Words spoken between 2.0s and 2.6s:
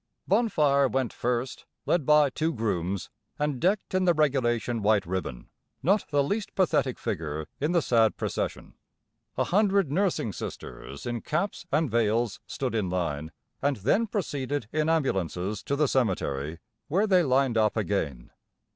by two